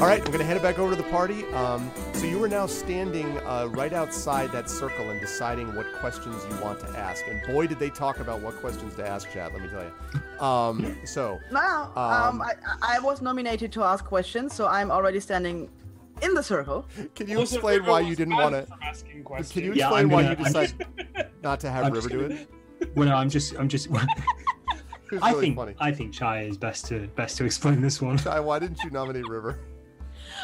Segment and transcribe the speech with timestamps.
[0.00, 1.44] All right, we're gonna hand it back over to the party.
[1.52, 6.42] Um, so you are now standing uh, right outside that circle and deciding what questions
[6.50, 7.22] you want to ask.
[7.28, 9.52] And boy, did they talk about what questions to ask, chat.
[9.52, 10.44] Let me tell you.
[10.46, 15.20] Um, so Now, Um, um, I, I was nominated to ask questions, so I'm already
[15.20, 15.68] standing
[16.22, 16.86] in the circle.
[17.14, 18.64] can you Also, explain why you didn't want to?
[18.66, 19.52] from questions.
[19.52, 20.86] Can you Yeah, explain I'm why gonna- you I'm decided
[21.42, 22.40] not to have I'm River just do gonna-
[22.80, 22.96] it?
[22.96, 23.88] Well, no, I'm just, I'm just.
[25.22, 25.74] I really think, funny.
[25.78, 28.16] I think Chai is best to best to explain this one.
[28.16, 29.58] Chai, why didn't you nominate River?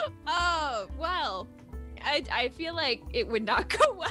[0.27, 1.49] Oh well,
[2.05, 4.11] I I feel like it would not go well.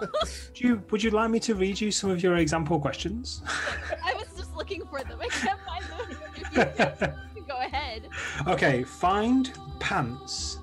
[0.00, 3.42] Would you, would you like me to read you some of your example questions?
[4.04, 5.18] I was just looking for them.
[5.20, 6.16] I can't find them.
[6.54, 8.08] If you can go ahead.
[8.46, 10.58] okay, find pants.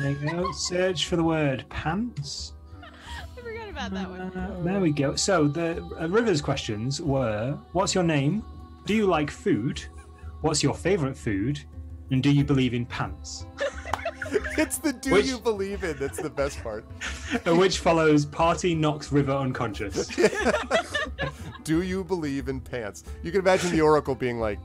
[0.00, 0.52] There you go.
[0.52, 2.52] Search for the word pants.
[2.82, 4.20] I forgot about that one.
[4.20, 5.16] Uh, there we go.
[5.16, 8.42] So the uh, Rivers questions were: What's your name?
[8.84, 9.82] Do you like food?
[10.42, 11.60] What's your favorite food?
[12.10, 13.46] And do you believe in pants?
[14.58, 16.84] It's the do Which- you believe in that's the best part.
[17.46, 20.08] Which follows party knocks River unconscious.
[21.64, 23.04] do you believe in pants?
[23.22, 24.58] You can imagine the Oracle being like,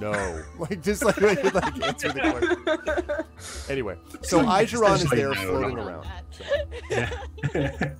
[0.00, 0.42] no.
[0.58, 3.24] Like, just like, like answer the question.
[3.68, 6.06] Anyway, so Igeron is there floating around.
[6.30, 6.44] So-
[6.90, 7.92] Yeah.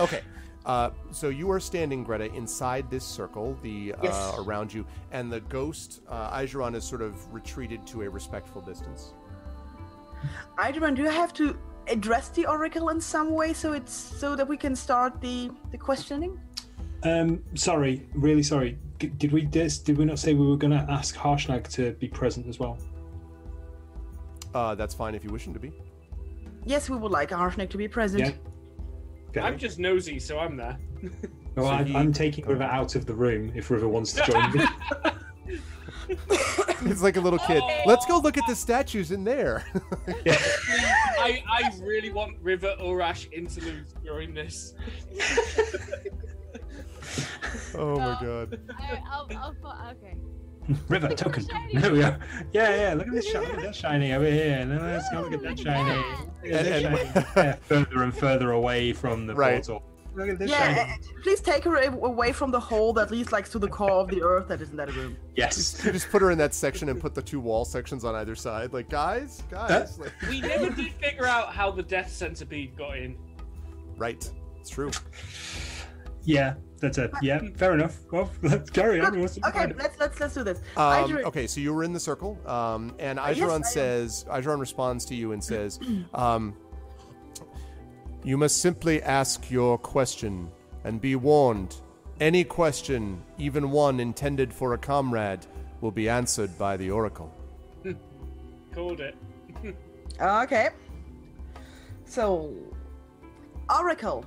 [0.00, 0.22] Okay.
[0.66, 4.34] Uh, so you are standing, Greta, inside this circle, the uh, Yes.
[4.38, 9.14] around you, and the ghost uh, Igeron is sort of retreated to a respectful distance.
[10.58, 11.56] Idran, do you have to
[11.88, 15.78] address the oracle in some way so it's so that we can start the the
[15.78, 16.38] questioning?
[17.04, 18.76] um, sorry, really sorry.
[18.98, 21.92] G- did we dis- did we not say we were going to ask Harshnag to
[21.92, 22.76] be present as well?
[24.54, 25.70] Uh, that's fine if you wish him to be.
[26.64, 28.24] Yes, we would like Harshnag to be present.
[28.24, 28.32] Yeah.
[29.30, 29.40] Okay.
[29.40, 30.76] I'm just nosy, so I'm there.
[31.54, 34.22] Well, So I, he- I'm taking River out of the room if River wants to
[34.24, 34.64] join me.
[36.82, 37.60] It's like a little kid.
[37.64, 37.82] Oh.
[37.86, 39.64] Let's go look at the statues in there.
[40.24, 40.38] yeah.
[41.18, 44.74] I, I really want River Urash interludes during this.
[47.74, 48.60] oh my god.
[48.78, 50.16] I, I'll, I'll, okay.
[50.88, 51.46] River token.
[51.48, 51.78] Shiny.
[51.80, 52.18] There we are.
[52.52, 52.94] Yeah, yeah.
[52.94, 53.46] Look at this shiny.
[53.46, 54.64] Oh, look at that shiny over here.
[54.64, 55.96] No, let's go look at that shiny.
[55.98, 57.26] Look at that And- and- shiny.
[57.36, 59.54] Yeah, further and further away from the Right.
[59.64, 59.82] portal.
[60.18, 63.48] Look at this Yeah, uh, please take her away from the hole that leads like
[63.50, 65.16] to the core of the earth that is in that room.
[65.36, 65.80] Yes.
[65.84, 68.34] You just put her in that section and put the two wall sections on either
[68.34, 68.72] side.
[68.72, 69.98] Like, guys, guys.
[69.98, 73.16] Like, We never did figure out how the Death Centipede got in.
[73.96, 74.28] right.
[74.60, 74.90] It's true.
[76.24, 77.10] Yeah, that's it.
[77.22, 77.96] Yeah, fair enough.
[78.12, 79.20] Well, let's carry on.
[79.20, 80.60] What's the Okay, let's let's let's do this.
[80.76, 83.62] Um, okay, so you were in the circle, um, and yes, Igeron I am.
[83.62, 85.80] says, Igeron responds to you and says,
[86.12, 86.54] um,
[88.28, 90.34] "You must simply ask your question,
[90.84, 91.72] and be warned.
[92.20, 95.46] Any question, even one intended for a comrade,
[95.80, 97.30] will be answered by the oracle."
[98.74, 99.16] Called it.
[100.20, 100.68] Okay.
[102.04, 102.52] So,
[103.78, 104.24] Oracle.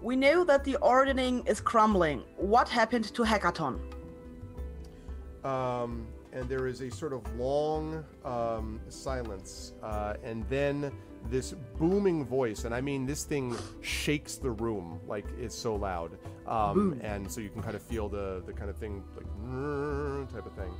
[0.00, 2.22] We know that the Ordning is crumbling.
[2.36, 3.74] What happened to Hekaton?
[5.44, 10.92] um, and there is a sort of long um, silence, uh, and then
[11.30, 16.18] this booming voice, and I mean this thing shakes the room like it's so loud,
[16.46, 20.46] um, and so you can kind of feel the the kind of thing like type
[20.46, 20.72] of thing,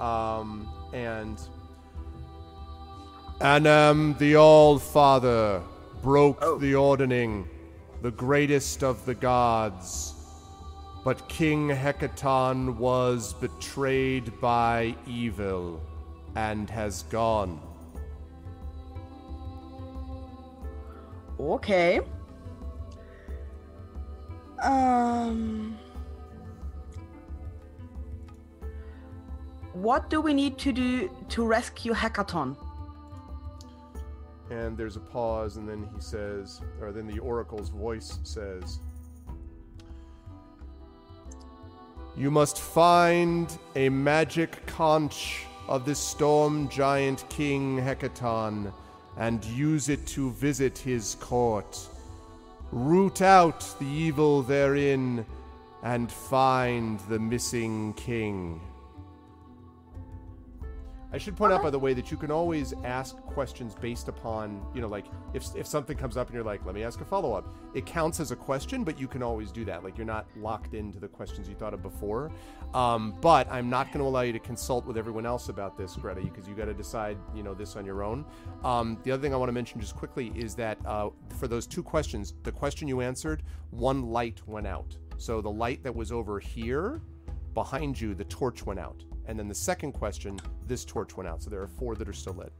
[0.00, 1.38] um, and
[3.40, 5.62] Annam the All Father
[6.02, 6.58] broke Oh.
[6.58, 7.48] the Ordning,
[8.02, 10.12] the greatest of the gods.
[11.04, 15.80] But King Hekaton was betrayed by evil
[16.34, 17.60] and has gone.
[21.44, 22.00] Okay.
[24.62, 25.78] Um.
[29.74, 32.56] What do we need to do to rescue Hekaton?
[34.50, 38.80] And there's a pause, and then he says, or then the oracle's voice says,
[42.16, 48.72] You must find a magic conch of the storm giant king Hekaton
[49.16, 51.78] and use it to visit his court.
[52.72, 55.24] Root out the evil therein
[55.82, 58.60] and find the missing king.
[61.14, 64.60] I should point out, by the way, that you can always ask questions based upon,
[64.74, 67.04] you know, like if, if something comes up and you're like, let me ask a
[67.04, 67.54] follow up.
[67.72, 69.84] It counts as a question, but you can always do that.
[69.84, 72.32] Like you're not locked into the questions you thought of before.
[72.74, 75.94] Um, but I'm not going to allow you to consult with everyone else about this,
[75.94, 78.24] Greta, because you got to decide, you know, this on your own.
[78.64, 81.68] Um, the other thing I want to mention just quickly is that uh, for those
[81.68, 84.96] two questions, the question you answered, one light went out.
[85.18, 87.02] So the light that was over here
[87.54, 89.04] behind you, the torch went out.
[89.26, 91.42] And then the second question, this torch went out.
[91.42, 92.52] So there are four that are still lit.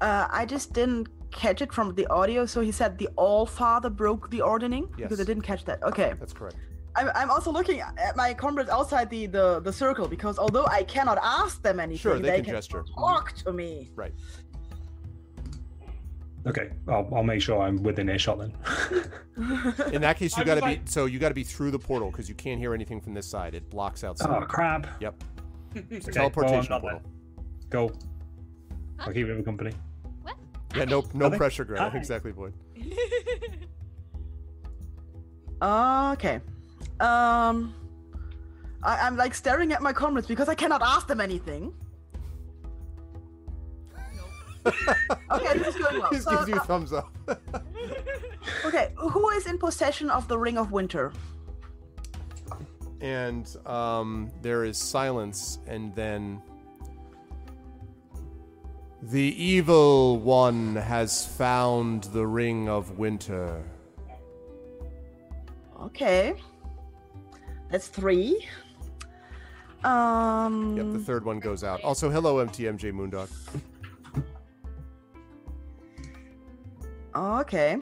[0.00, 2.46] Uh, I just didn't catch it from the audio.
[2.46, 5.82] So he said the All Father broke the Ordning because I didn't catch that.
[5.82, 6.14] Okay.
[6.18, 6.56] That's correct.
[6.96, 10.82] I'm, I'm also looking at my comrades outside the, the, the circle because although I
[10.82, 12.84] cannot ask them anything, Sure, they can gesture.
[12.96, 13.90] talk to me.
[13.94, 14.12] Right.
[16.46, 18.54] Okay, I'll, I'll make sure I'm within earshot then.
[19.92, 21.70] In that case, you got to was be like- so you got to be through
[21.70, 23.54] the portal because you can't hear anything from this side.
[23.54, 24.16] It blocks out.
[24.22, 24.86] oh crap!
[25.00, 25.22] Yep.
[25.74, 27.02] It's a Okay, teleportation well, I'm not portal.
[27.70, 27.92] Go.
[28.98, 29.72] I'll keep you in company.
[30.22, 30.36] What?
[30.74, 31.88] Yeah, no, no Are pressure, Greta.
[31.90, 31.96] Hi.
[31.96, 32.54] Exactly, Boyd.
[35.62, 36.40] Okay.
[37.00, 37.74] Um,
[38.82, 41.74] I, I'm like staring at my comrades because I cannot ask them anything.
[44.66, 46.08] okay, this is going well.
[46.10, 47.10] He just So, gives you a uh, thumbs up.
[48.64, 51.12] okay, who is in possession of the Ring of Winter?
[53.00, 56.42] And um, there is silence, and then
[59.02, 63.64] the evil one has found the ring of winter.
[65.80, 66.34] Okay,
[67.70, 68.46] that's three.
[69.84, 70.76] Um.
[70.76, 71.82] Yep, the third one goes out.
[71.82, 73.28] Also, hello, MTMJ Moondog.
[77.14, 77.78] Okay.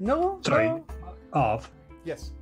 [0.00, 0.38] No.
[0.44, 0.84] Sorry, no.
[1.32, 1.70] Arv.
[2.04, 2.32] Yes,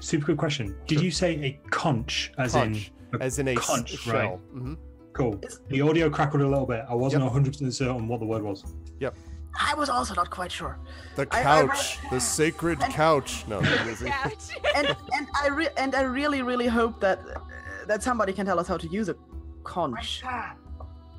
[0.00, 0.76] Super quick question.
[0.86, 1.04] Did Sure.
[1.04, 4.14] you say a conch as conch, in a as in a s- conch, shell.
[4.14, 4.38] right?
[4.52, 4.74] hmm
[5.12, 5.40] Cool.
[5.68, 6.84] The audio crackled a little bit.
[6.88, 7.32] I wasn't Yep.
[7.32, 8.62] 100% certain what the word was.
[9.00, 9.16] Yep.
[9.60, 10.78] I was also not quite sure.
[11.16, 13.44] The I- I read- couch, the sacred couch.
[13.48, 14.50] No, that is- Couch.
[14.76, 17.40] and and I re- and I really really hope that uh,
[17.88, 19.16] that somebody can tell us how to use a
[19.64, 20.22] conch.
[20.22, 20.52] Rita,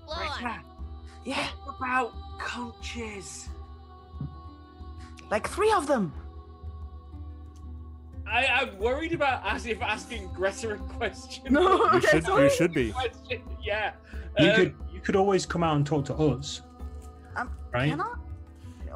[0.07, 0.19] Lord.
[0.37, 0.55] Rita,
[1.25, 3.49] Yeah, what about conches?
[5.29, 6.13] Like three of them.
[8.27, 11.51] I am worried about as if asking Greta a question.
[11.51, 12.43] No, you should, sorry.
[12.43, 12.91] you should be.
[12.91, 13.93] Question, yeah.
[14.37, 16.61] You Um, could you could always come out and talk to us,
[17.35, 17.89] Um, right?
[17.89, 18.13] Can I?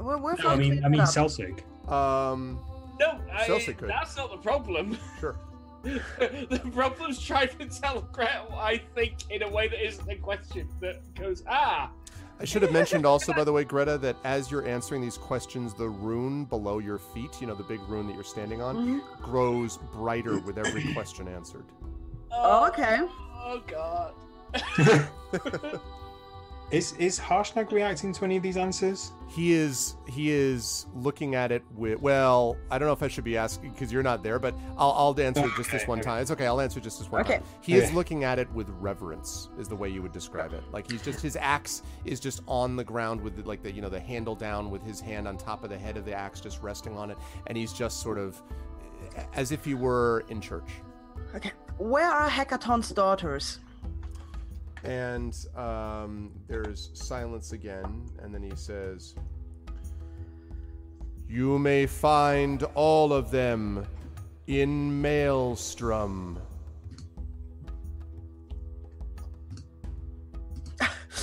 [0.02, 1.10] We're, we're No, I mean I mean it up.
[1.10, 1.60] Celsig.
[1.90, 2.60] Um,
[3.00, 3.90] No, I, Chelsea could.
[3.90, 4.98] that's not the problem.
[5.20, 5.36] sure.
[5.84, 10.16] the problem's trying to tell Greta what I think in a way that isn't a
[10.16, 11.92] question that goes, ah,
[12.44, 15.74] I should have mentioned also, by the way, Greta, that as you're answering these questions,
[15.74, 19.22] the rune below your feet, you know, the big rune that you're standing on, Mhm.
[19.22, 21.64] grows brighter with every question answered.
[22.34, 23.00] Oh, okay.
[23.46, 24.14] Oh god.
[26.74, 29.12] Is is Harshnag reacting to any of these answers?
[29.28, 33.24] He is he is looking at it with well, I don't know if I should
[33.24, 36.08] be asking because you're not there, but I'll I'll answer it just this one okay.
[36.08, 36.22] time.
[36.24, 37.36] It's okay, I'll answer just this one Okay.
[37.36, 37.44] time.
[37.62, 40.64] He is looking at it with reverence, is the way you would describe it.
[40.72, 43.82] Like he's just his axe is just on the ground with the, like the you
[43.82, 46.42] know the handle down with his hand on top of the head of the axe,
[46.42, 48.42] just resting on it, and he's just sort of
[49.36, 50.70] as if he were in church.
[51.36, 51.52] Okay.
[51.78, 53.60] Where are Hekaton's daughters?
[54.84, 59.16] And um, there's silence again, and then he says,
[61.28, 63.86] You may find all of them
[64.48, 66.38] in Maelstrom.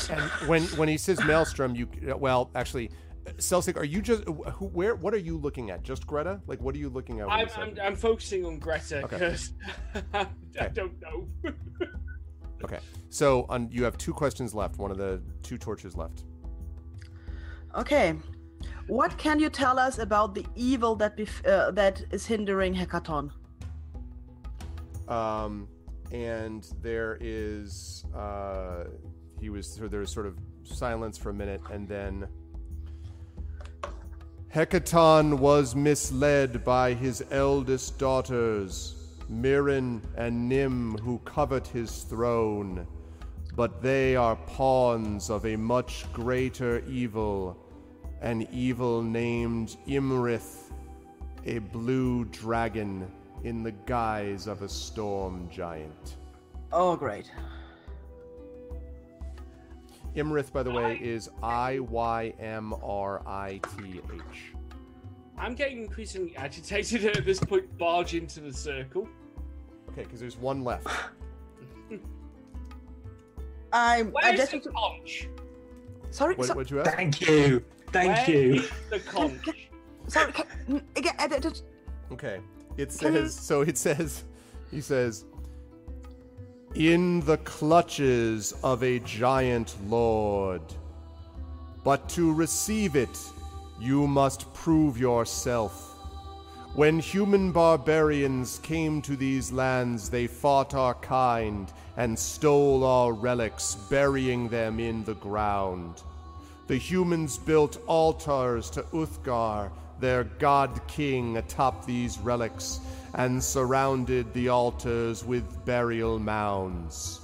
[0.08, 1.86] and when when he says Maelstrom, you
[2.16, 2.90] well, actually,
[3.38, 4.66] Celsic, are you just who?
[4.68, 4.94] Where?
[4.94, 5.82] What are you looking at?
[5.82, 6.40] Just Greta?
[6.46, 7.28] Like, what are you looking at?
[7.28, 9.18] I'm, I'm, I'm focusing on Greta Okay.
[9.18, 9.52] because
[10.14, 10.70] I Okay.
[10.72, 11.28] don't know.
[12.64, 14.78] Okay, so on, you have two questions left.
[14.78, 16.24] One of the two torches left.
[17.76, 18.14] Okay.
[18.88, 23.30] What can you tell us about the evil that bef- uh, that is hindering Hekaton?
[25.10, 25.68] um,
[26.12, 28.84] and there is uh,
[29.40, 32.26] he was so there's sort of silence for a minute and then
[34.54, 38.99] Hekaton was misled by his eldest daughters
[39.30, 42.86] Mirran and Nym who covet his throne
[43.56, 47.56] but they are pawns of a much greater evil
[48.20, 50.70] an evil named Iymrith
[51.46, 53.10] a blue dragon
[53.44, 56.16] in the guise of a storm giant.
[56.72, 57.30] Oh, great.
[60.14, 64.54] Iymrith, by the way, is I Y M R I T H.
[65.38, 67.78] I'm getting increasingly agitated at this point.
[67.78, 69.08] Barge into the circle.
[69.92, 70.86] Okay, because there's one left.
[73.72, 75.28] I I Where's just the conch?
[76.10, 76.92] sorry What so- would you ask?
[76.94, 77.62] Thank you.
[77.92, 78.54] Thank Where you.
[78.54, 79.68] is the conch?
[80.08, 81.64] sorry can, mm, again I just-
[82.12, 82.40] Okay,
[82.76, 83.60] it Can you- says so.
[83.62, 84.24] It says,
[84.72, 85.24] he says,
[86.74, 90.62] in the clutches of a giant lord,
[91.84, 93.16] but to receive it,
[93.80, 95.89] you must prove yourself.
[96.74, 103.74] When human barbarians came to these lands, they fought our kind and stole our relics,
[103.74, 106.00] burying them in the ground.
[106.68, 112.78] The humans built altars to Uthgar, their god king, atop these relics,
[113.14, 117.20] and surrounded the altars with burial mounds.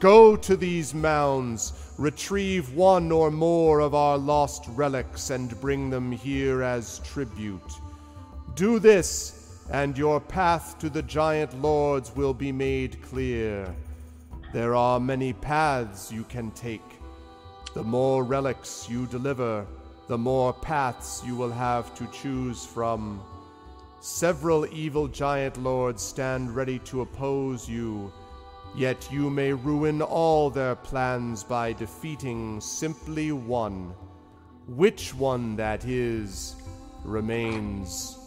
[0.00, 6.10] Go to these mounds, retrieve one or more of our lost relics, and bring them
[6.10, 7.62] here as tribute.
[8.58, 13.72] Do this, and your path to the giant lords will be made clear.
[14.52, 16.82] There are many paths you can take.
[17.74, 19.64] The more relics you deliver,
[20.08, 23.22] the more paths you will have to choose from.
[24.00, 28.12] Several evil giant lords stand ready to oppose you,
[28.74, 33.94] yet you may ruin all their plans by defeating simply one.
[34.66, 36.56] Which one that is
[37.04, 38.17] remains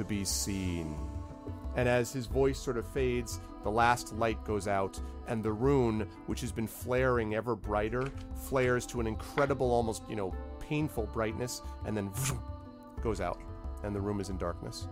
[0.00, 0.96] to be seen.
[1.76, 6.08] And as his voice sort of fades, the last light goes out, and the rune,
[6.26, 8.10] which has been flaring ever brighter,
[8.48, 12.10] flares to an incredible, almost, you know, painful brightness, and then
[13.02, 13.40] goes out,
[13.84, 14.88] and the room is in darkness.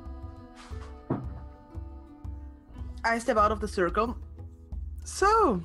[3.02, 4.16] I step out of the circle.
[5.04, 5.62] So,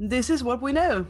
[0.00, 1.06] this is what we know.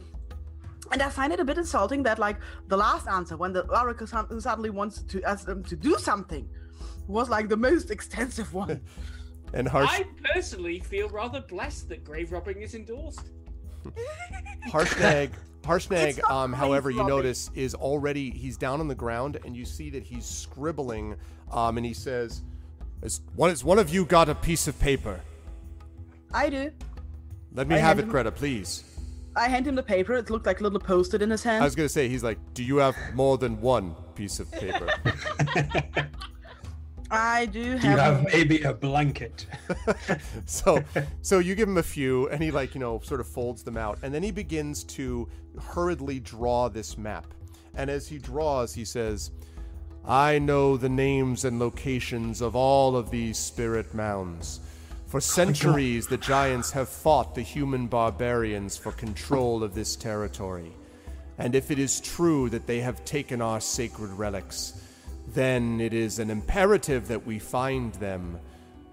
[0.91, 2.37] And I find it a bit insulting that, like,
[2.67, 6.47] the last answer, when the oracle suddenly wants to ask them to do something,
[7.07, 8.81] was like the most extensive one.
[9.55, 13.27] And Harsh, I personally feel rather blessed that grave robbing is endorsed.
[14.67, 15.29] Harshnag,
[15.61, 19.55] Harshnag, It's not um, however, you notice is already he's down on the ground, and
[19.55, 21.15] you see that he's scribbling,
[21.51, 22.41] um, and he says,
[23.03, 25.21] "Has one, has one of you got a piece of paper?
[26.33, 26.71] I do.
[27.53, 28.83] Let me I have it, him- Greta, please."
[29.35, 30.13] I hand him the paper.
[30.13, 31.61] It looked like a little post-it in his hand.
[31.61, 34.89] I was gonna say, he's like, "Do you have more than one piece of paper?"
[37.13, 38.21] I do Do you have.
[38.21, 39.45] have maybe a blanket?
[40.45, 40.83] so
[41.21, 43.77] so you give him a few and he like you know sort of folds them
[43.77, 45.29] out and then he begins to
[45.61, 47.27] hurriedly draw this map
[47.75, 49.31] and as he draws he says
[50.05, 54.59] i know the names and locations of all of these spirit mounds
[55.05, 60.71] for centuries the giants have fought the human barbarians for control of this territory
[61.37, 64.81] and if it is true that they have taken our sacred relics
[65.27, 68.39] then it is an imperative that we find them,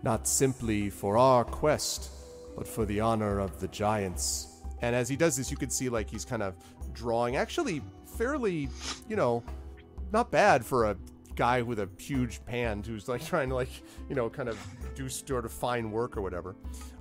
[0.02, 2.10] not simply for our quest,
[2.56, 4.62] but for the honor of the giants.
[4.82, 6.54] And as he does this, you can see like he's kind of
[6.92, 7.82] drawing, actually
[8.16, 8.68] fairly,
[9.08, 9.42] you know,
[10.12, 10.96] not bad for a
[11.36, 13.70] guy with a huge hand who's like trying to like,
[14.08, 14.58] you know, kind of
[14.94, 16.56] do sort of fine work or whatever.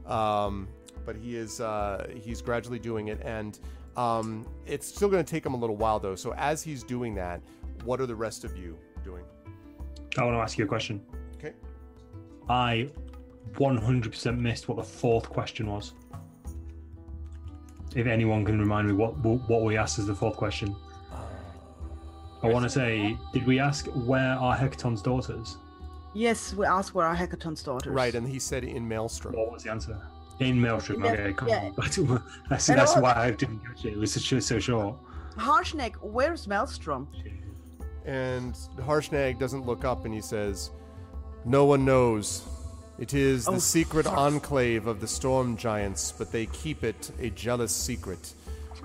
[0.06, 0.68] Um,
[1.06, 3.60] but he is uh, he's gradually doing it, and
[3.96, 6.16] um, it's still going to take him a little while though.
[6.16, 7.42] So as he's doing that,
[7.84, 9.24] what are the rest of you doing?
[10.18, 11.02] I want to ask you a question.
[11.38, 11.54] Okay.
[12.50, 12.90] I
[13.54, 15.94] 100% missed what the fourth question was.
[17.96, 20.76] If anyone can remind me what what we asked as the fourth question.
[22.42, 25.58] I want to say, did we ask where are Hekaton's daughters?
[26.14, 27.92] Yes, we asked where are Hekaton's daughters.
[27.92, 29.36] Right, and he said in Maelstrom.
[29.36, 30.00] What was the answer?
[30.40, 31.04] In Maelstrom.
[31.04, 31.50] Yeah, okay, cool.
[31.50, 31.70] yeah.
[32.50, 33.94] that's And that's all- why I didn't catch it.
[33.94, 34.96] It was so, so short.
[35.38, 37.08] Harshnag, where's Maelstrom?
[38.06, 40.72] And Harshnag doesn't look up and he says,
[41.46, 42.48] No one knows.
[42.98, 44.18] It is the Oh, secret fuck.
[44.18, 48.34] enclave of the storm giants, but they keep it a jealous secret.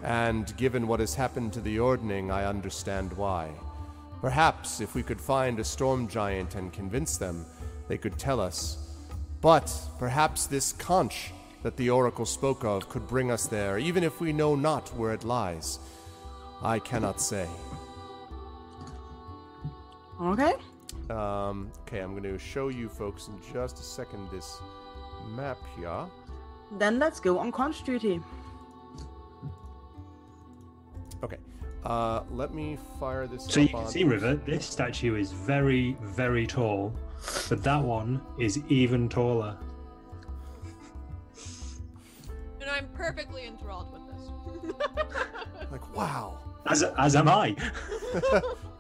[0.02, 3.50] And given what has happened to the Ordning, I understand why.
[4.20, 7.44] Perhaps if we could find a storm giant and convince them,
[7.88, 8.78] they could tell us.
[9.40, 14.20] But perhaps this conch that the oracle spoke of could bring us there, even if
[14.20, 15.78] we know not where it lies.
[16.62, 17.46] I cannot say.
[20.20, 20.54] Okay.
[21.10, 24.60] Um, okay, I'm going to show you folks in just a second this
[25.30, 26.06] map here.
[26.78, 28.20] Then let's go on conch duty.
[31.22, 31.38] Okay,
[31.84, 33.44] uh, let me fire this.
[33.46, 36.92] So you can on- see, River, this statue is very, very tall,
[37.48, 39.56] but that one is even taller.
[42.60, 44.74] And I'm perfectly enthralled with this.
[45.70, 46.38] Like, wow.
[46.66, 47.56] As as am I.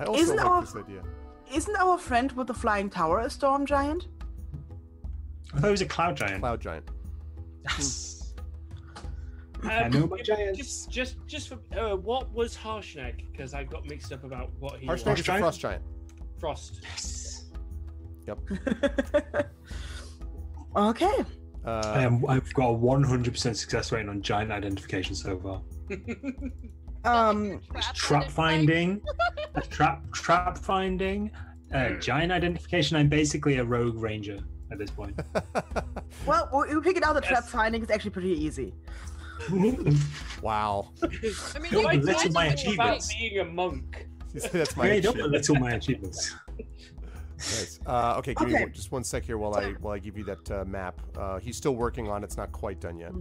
[0.00, 1.02] I also Isn't like our- this idea.
[1.52, 4.06] Isn't our friend with the flying tower a storm giant?
[5.52, 6.40] I thought it was a cloud giant.
[6.40, 6.88] Cloud giant.
[7.64, 8.34] Yes.
[9.62, 10.56] Um, I know my giants.
[10.58, 13.30] Just, just, just for uh, what was Harshnag?
[13.30, 15.18] Because I got mixed up about what he Harshnag was.
[15.18, 15.42] is a giant?
[15.42, 15.82] frost giant.
[16.38, 16.80] Frost.
[16.82, 17.50] Yes.
[18.26, 18.38] Yep.
[20.76, 21.24] okay.
[21.66, 25.60] Uh, I am, I've got a 100% success rate on giant identification so far.
[27.02, 29.29] Um, Trap Trap finding, a
[29.70, 31.30] trap trap finding,
[31.72, 32.96] Uh, giant identification.
[32.96, 34.38] I'm basically a rogue ranger
[34.72, 35.18] at this point.
[36.26, 38.74] Well, we we figured out the trap finding is actually pretty easy.
[40.42, 40.90] wow.
[41.02, 43.14] I mean, Don't you belittle my you about achievements.
[43.14, 44.06] being a monk.
[44.52, 46.34] That's my Hey, don't belittle my achievements.
[47.38, 47.80] Nice.
[47.86, 48.64] Uh, okay, give me Okay.
[48.64, 51.00] one, just one sec here while I while I give you that uh, map.
[51.16, 52.22] Uh, he's still working on.
[52.22, 52.26] it.
[52.26, 53.12] It's not quite done yet.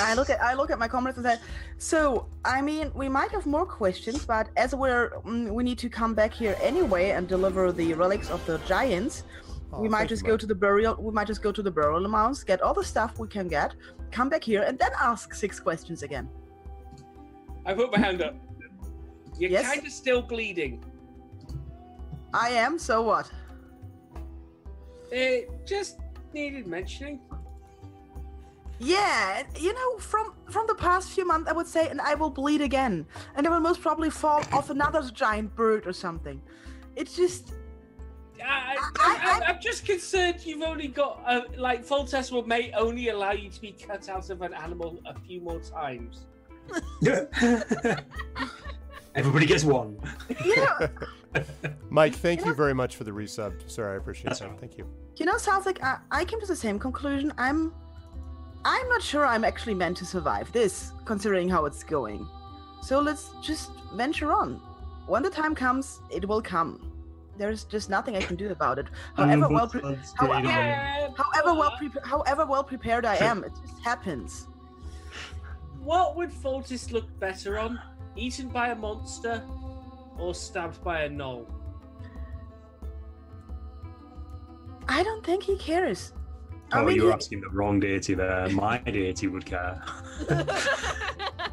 [0.00, 1.36] I look at I look at my comments and say,
[1.78, 5.88] so I mean we might have more questions, but as we're mm, we need to
[5.88, 9.24] come back here anyway and deliver the relics of the giants.
[9.72, 10.40] Oh, we might just go Mike.
[10.40, 10.94] to the burial.
[10.98, 13.74] We might just go to the burial mounds, get all the stuff we can get,
[14.10, 16.28] come back here, and then ask six questions again.
[17.66, 18.34] I put my hand up.
[19.38, 19.66] You're Yes?
[19.72, 20.82] kind of still bleeding.
[22.32, 22.78] I am.
[22.78, 23.30] So what?
[25.10, 25.98] It just
[26.32, 27.20] needed mentioning.
[28.80, 32.30] Yeah, you know, from from the past few months, I would say, and I will
[32.30, 36.40] bleed again, and I will most probably fall off another giant bird or something.
[36.94, 37.54] It's just
[38.44, 42.46] I, I- I, I, I'm just concerned you've only got, uh, like, full test will
[42.46, 46.26] may only allow you to be cut out of an animal a few more times.
[49.14, 49.98] Everybody gets one.
[50.44, 50.88] you know,
[51.90, 53.68] Mike, thank you know- very much for the resub.
[53.68, 54.44] Sorry, I appreciate That's that.
[54.46, 54.60] all right.
[54.60, 54.86] Thank you.
[55.16, 57.32] you know, sounds like I, I came to the same conclusion.
[57.38, 57.74] I'm
[58.64, 62.26] I'm not sure I'm actually meant to survive this, considering how it's going.
[62.82, 64.60] So let's just venture on.
[65.06, 66.92] When the time comes, it will come.
[67.38, 68.86] There's just nothing I can do about it.
[69.16, 70.48] However well, pre- That's how- great, Ollie.
[70.48, 74.48] Yeah, however well, but pre- however well prepared I am, it just happens.
[75.82, 77.80] What would Foltis look better on?
[78.16, 79.42] Eaten by a monster
[80.18, 81.46] or stabbed by a gnoll?
[84.88, 86.12] I don't think he cares.
[86.72, 88.48] I Oh, mean, you're he- asking the wrong deity there.
[88.50, 89.82] My deity would care.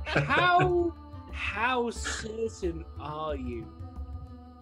[0.06, 0.94] How
[1.32, 3.66] how certain are you?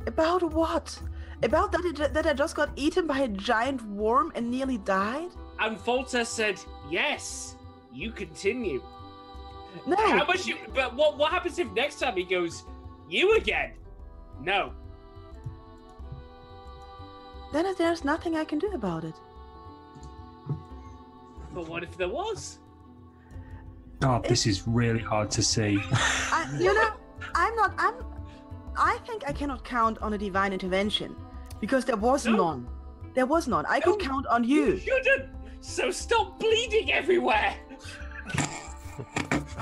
[0.07, 0.99] About what?
[1.43, 5.29] About that, it, that I just got eaten by a giant worm and nearly died?
[5.59, 7.55] And Foltes said, "Yes,
[7.93, 8.81] you continue."
[9.85, 9.95] No.
[9.95, 10.45] How much?
[10.47, 12.63] You, but what what happens if next time he goes,
[13.09, 13.73] "You again"?
[14.41, 14.73] No.
[17.51, 19.15] Then there's nothing I can do about it.
[21.53, 22.59] But what if there was?
[24.03, 25.79] Oh, this is really hard to see.
[25.91, 26.89] I, you know,
[27.35, 27.73] I'm not.
[27.77, 27.93] I'm.
[28.75, 31.15] I think I cannot count on a divine intervention
[31.61, 32.35] because there was No.
[32.35, 32.67] none.
[33.13, 33.65] There was none.
[33.67, 34.79] I could count on You you.
[34.79, 35.29] shouldn't.
[35.61, 37.55] So stop bleeding everywhere.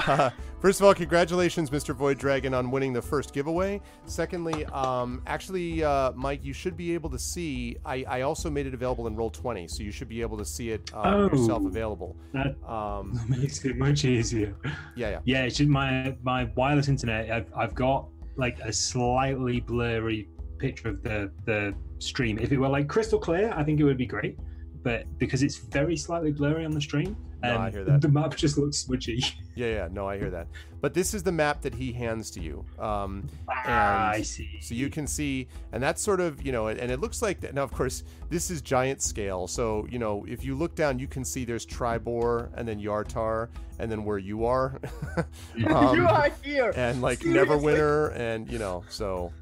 [0.62, 1.95] First of all, congratulations, Mr.
[1.95, 3.82] Void Dragon, on winning the first giveaway.
[4.06, 7.78] Secondly, um, actually, uh, Mike, you should be able to see.
[7.84, 10.45] I, I also made it available in Roll Twenty, so you should be able to
[10.45, 11.30] see it uh, Oh.
[11.36, 12.15] yourself available.
[12.34, 14.56] That Um, makes it much easier.
[14.95, 15.19] yeah, yeah.
[15.26, 17.32] Yeah, it's my my wireless internet.
[17.32, 22.38] I've, I've got like a slightly blurry picture of the the stream.
[22.38, 24.38] If it were like crystal clear, I think it would be great.
[24.84, 28.01] But because it's very slightly blurry on the stream, No, I hear that.
[28.01, 29.23] the map just looks smudgy.
[29.54, 30.47] Yeah, yeah, no, I hear that.
[30.80, 32.63] But this is the map that he hands to you.
[32.80, 34.60] Um, Ah, I see.
[34.62, 37.54] so you can see, and that's sort of, you know, and it looks like, that,
[37.54, 39.47] now, of course, this is giant scale.
[39.47, 43.49] So, you know, if you look down, you can see there's Triboar and then Yartar
[43.77, 44.80] and then where you are.
[45.67, 46.71] Um, you are here.
[46.77, 47.45] and like Seriously?
[47.58, 49.34] Neverwinter, and you know, so,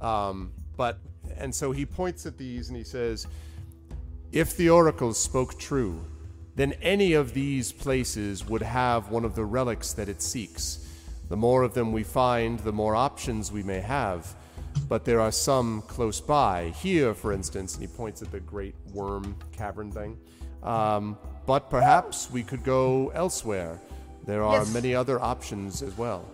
[0.00, 0.98] um, but,
[1.36, 3.26] and so he points at these and he says,
[4.32, 6.00] if the oracles spoke true,
[6.60, 10.86] then any of these places would have one of the relics that it seeks.
[11.30, 14.34] The more of them we find, the more options we may have.
[14.86, 16.74] But there are some close by.
[16.82, 20.18] Here, for instance, and he points at the great worm cavern thing.
[20.62, 23.80] Um, but perhaps we could go elsewhere.
[24.26, 24.74] There are Yes.
[24.74, 26.26] many other options as well.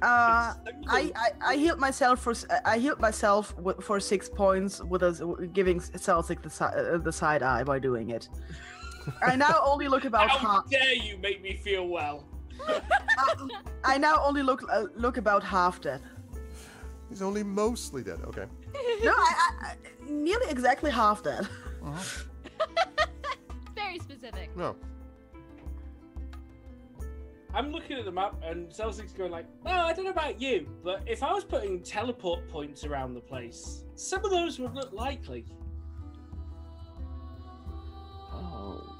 [0.00, 0.54] Uh,
[0.88, 2.34] I, I I healed myself for
[2.64, 7.64] I healed myself for six points with us giving Celtic the uh, the side eye
[7.64, 8.28] by doing it.
[9.22, 10.40] I now only look about half.
[10.40, 10.70] How half.
[10.70, 12.26] dare you make me feel well?
[13.84, 16.00] I now only look uh, look about half dead.
[17.08, 18.20] He's only mostly dead.
[18.24, 18.46] Okay.
[19.04, 19.76] No, I, I, I
[20.08, 21.48] nearly exactly half dead.
[23.74, 24.56] Very specific.
[24.56, 24.76] No.
[27.54, 30.66] I'm looking at the map and Celtic's going like, well, I don't know about you,
[30.82, 34.92] but if I was putting teleport points around the place, some of those would look
[34.92, 35.44] likely.
[38.32, 38.91] Oh,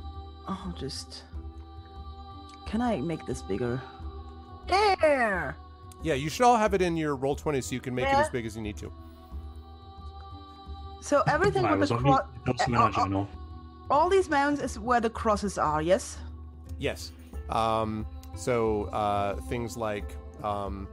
[0.48, 1.24] oh, just.
[2.66, 3.80] Can I make this bigger?
[4.68, 5.56] There.
[6.02, 8.14] Yeah, you should all have it in your roll twenty, so you can make it
[8.14, 8.92] as big as you need to.
[11.00, 13.26] So everything I with the on cross, also in uh, our uh,
[13.90, 15.82] all these mounds is where the crosses are.
[15.82, 16.16] Yes.
[16.78, 17.12] Yes.
[17.50, 20.88] Um, so uh, things like um,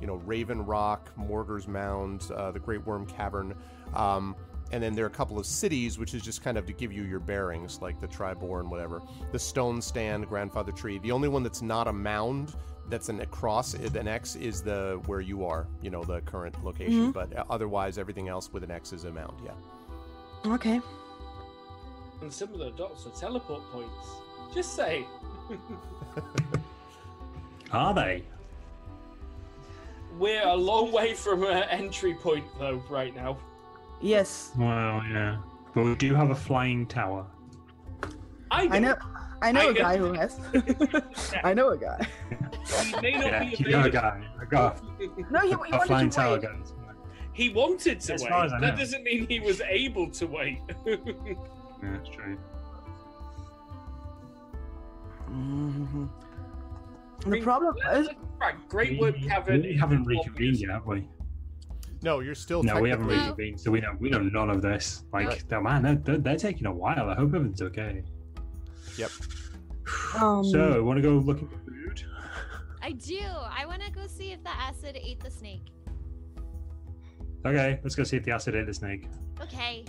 [0.00, 3.54] you know Raven Rock, Morgur's Mound, uh, the Great Worm Cavern,
[3.94, 4.36] um,
[4.72, 6.92] and then there are a couple of cities, which is just kind of to give
[6.92, 9.00] you your bearings, like the Triboar, whatever.
[9.32, 10.98] The Stone Stand, Grandfather Tree.
[10.98, 12.54] The only one that's not a mound,
[12.88, 17.12] that's an cross, an X, is the where you are, you know, the current location.
[17.12, 19.38] But uh, otherwise, everything else with an X is a mound.
[19.44, 19.52] Yeah.
[20.52, 20.80] Okay.
[22.20, 24.08] And some of the dots are teleport points.
[24.54, 25.06] Just say.
[27.72, 28.22] Are they?
[30.18, 33.36] We're a long way from an entry point, though, right now.
[34.00, 34.52] Yes.
[34.58, 35.38] Well, yeah.
[35.74, 37.26] But we do have a flying tower.
[38.50, 38.96] I, I know.
[39.42, 39.74] I know I a know.
[39.74, 40.40] guy who has.
[41.44, 42.06] I know a guy.
[42.84, 44.22] He may not Yeah, be you know a guy.
[44.40, 44.82] I got
[45.30, 46.48] No, he, he a wanted flying to tower wait.
[47.32, 48.30] He wanted to As wait.
[48.30, 48.78] far as I That know.
[48.78, 50.60] doesn't mean he was able to wait.
[51.82, 52.38] Yeah, that's true.
[55.30, 56.08] Mhm.
[57.26, 58.08] The problem is,
[58.40, 59.60] right, Great work, we, Cavern.
[59.62, 61.06] we haven't reconvened yet, have we?
[62.06, 62.62] No, you're still.
[62.62, 65.02] No, we haven't technically- reconvened, so we know we know none of this.
[65.12, 65.44] Like, Right.
[65.52, 67.10] oh, man, they're, they're, they're taking a while.
[67.10, 68.04] I hope everything's okay.
[68.96, 69.10] Yep.
[70.20, 72.04] um, so, want to go looking for food?
[72.80, 73.18] I do.
[73.60, 75.66] I want to go see if the acid ate the snake.
[77.44, 79.08] Okay, let's go see if the acid ate the snake.
[79.42, 79.84] Okay.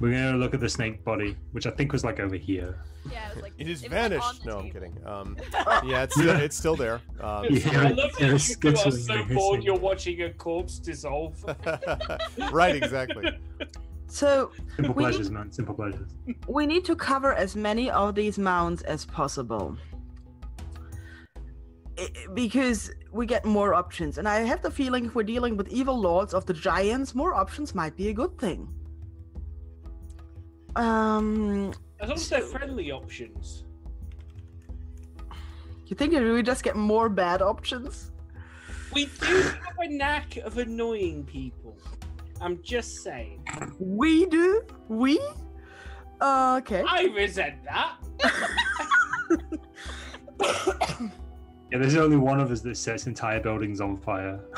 [0.00, 2.84] We're gonna look at the snake body, which I think was like over here.
[3.10, 4.44] Yeah, it was like It is was, like, on vanished.
[4.44, 4.96] the no, I'm kidding.
[5.06, 5.36] Um,
[5.84, 7.00] yeah, it's still, it's still there.
[7.20, 7.80] Um, Yeah.
[7.82, 11.42] I love that Yes, you are so I'm bored you're watching a corpse dissolve.
[12.52, 13.38] right, exactly.
[14.06, 15.50] so Simple We pleasures, man.
[15.52, 16.10] Simple pleasures.
[16.46, 19.76] we need to cover as many of these mounds as possible.
[22.32, 25.98] Because we get more options, and I have the feeling if we're dealing with evil
[25.98, 28.68] lords of the giants, more options might be a good thing.
[30.76, 33.64] Um, As long as they're friendly options.
[35.86, 38.10] you think we just get more bad options?
[38.92, 41.76] We do have a knack of annoying people.
[42.40, 43.42] I'm just saying.
[43.78, 44.62] We do.
[44.88, 45.18] We.
[46.22, 46.84] Okay.
[46.86, 47.96] I resent that.
[51.70, 54.40] Yeah, there's only one of us that sets entire buildings on fire.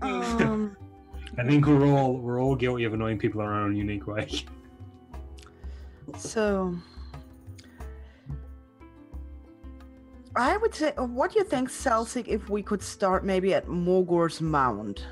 [0.00, 0.74] Um,
[1.38, 4.26] I think we're all we're all guilty of annoying people in our own unique way.
[6.18, 6.76] So.
[10.34, 14.42] I would say, what do you think, Celsic, if we could start maybe at Morgur's
[14.42, 15.02] Mound?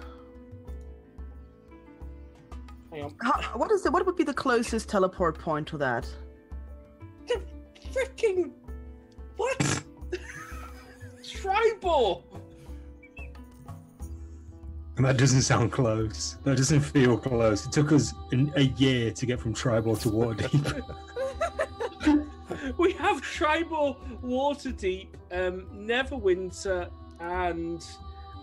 [3.21, 6.07] How, what is the what would be the closest teleport point to that?
[7.27, 7.41] The
[7.93, 8.53] freaking
[9.37, 9.59] what?
[11.23, 12.23] Triboar.
[14.97, 16.37] And that doesn't sound close.
[16.45, 17.67] That doesn't feel close.
[17.67, 20.97] It took us an, a year to get from Triboar to Waterdeep.
[22.79, 27.85] We have Triboar, Waterdeep, um, Neverwinter, and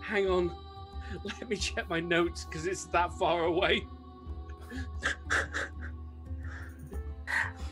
[0.02, 0.56] hang on.
[1.24, 3.86] Let me check my notes because it's that far away.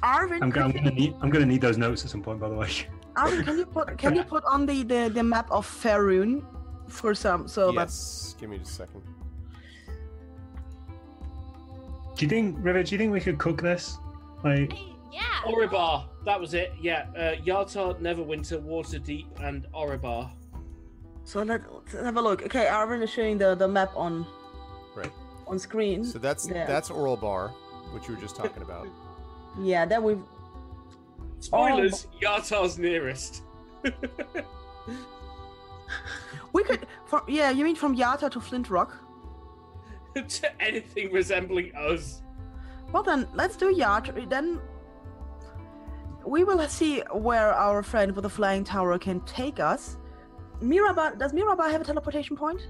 [0.03, 2.41] Arvin, I'm, I'm gonna need I'm gonna need those notes at some point.
[2.41, 2.69] By the way.
[3.17, 6.45] Arvin, can you put can you put on the, the, the map of Faerun
[6.91, 8.35] for some so yes.
[8.41, 9.03] Give me just a second.
[12.17, 12.83] Do you think, River?
[12.83, 13.97] Do you think we could cook this?
[14.45, 14.73] Like,
[15.13, 15.21] yeah.
[15.47, 16.73] Orlbar, that was it.
[16.81, 20.31] Yeah, uh, Yartar, Neverwinter, Waterdeep, and Orlbar.
[21.25, 22.43] so let, let's have a look.
[22.43, 24.27] Okay, Arvin is showing the, the map on
[24.95, 25.11] Right.
[25.47, 26.05] on screen.
[26.05, 26.67] So that's Yeah.
[26.67, 27.51] that's Orlbar,
[27.95, 28.87] which you were just talking about.
[29.61, 30.21] yeah, that we've
[31.41, 33.43] Spoilers: Yartar's nearest.
[36.53, 38.97] we could from yeah, you mean from Yartar to Flint Rock?
[40.29, 42.23] to anything resembling us.
[42.93, 44.29] Well then, let's do Yartar.
[44.29, 44.61] Then
[46.27, 49.97] we will see where our friend with the flying tower can take us.
[50.61, 52.69] Mirabar, does Mirabar have a teleportation point?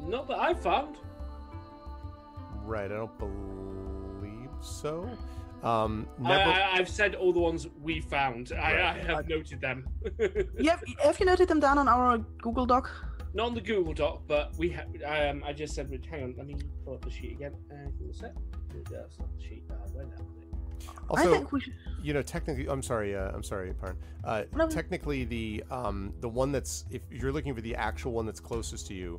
[0.00, 0.96] Not that I found.
[2.64, 2.90] Right.
[2.90, 5.08] I don't believe so.
[5.62, 8.52] Um, I, Never, I, I've said all the ones we found.
[8.52, 9.04] I, I Right.
[9.06, 9.86] have noted them.
[10.58, 12.90] You have, have you noted them down on our Google Doc?
[13.34, 14.88] Not on the Google Doc, but we have.
[15.06, 17.52] Um, I just said, hang on, let me pull up the sheet again.
[17.70, 18.32] Uh, give me a sec.
[18.90, 19.62] That's not the sheet.
[19.70, 20.88] Uh, where the hell is it?
[21.08, 21.74] also, I think we should.
[22.02, 23.14] you know, technically, I'm sorry.
[23.16, 23.96] Uh, I'm sorry, Parn.
[24.24, 24.68] Uh, No.
[24.68, 28.86] technically, the um, the one that's if you're looking for the actual one that's closest
[28.88, 29.18] to you,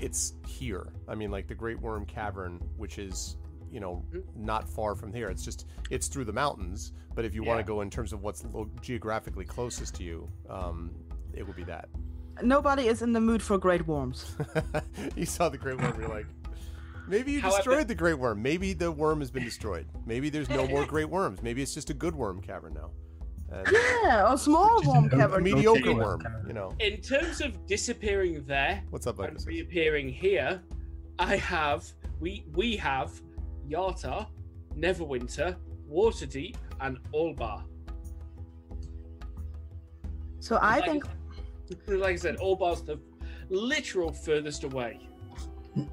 [0.00, 0.88] it's here.
[1.08, 3.36] I mean, like the Great Worm Cavern, which is
[3.70, 4.22] you know Mhm.
[4.36, 5.28] not far from here.
[5.28, 6.92] It's just it's through the mountains.
[7.14, 10.28] But if you want to go in terms of what's lo- geographically closest to you,
[10.48, 10.90] um,
[11.34, 11.88] it would be that.
[12.42, 14.34] Nobody is in the mood for great worms.
[15.16, 16.00] you saw the Great Worm.
[16.00, 16.26] You're like.
[17.08, 18.40] Maybe you However- destroyed the great worm.
[18.40, 19.86] Maybe the worm has been destroyed.
[20.06, 21.42] Maybe there's no more great worms.
[21.42, 22.90] Maybe it's just a good worm cavern now.
[23.52, 25.42] And Yeah, a small worm warm a cavern.
[25.42, 26.72] mediocre worm, you know.
[26.78, 30.62] In terms of disappearing there What's up, and reappearing here,
[31.18, 31.84] I have
[32.20, 33.20] we we have
[33.70, 34.26] Yartar,
[34.76, 35.56] Neverwinter,
[35.90, 37.62] Waterdeep, and Orlbar.
[40.40, 41.04] So I Like- think
[41.86, 42.98] like I said, Orlbar's the
[43.48, 45.00] literal furthest away.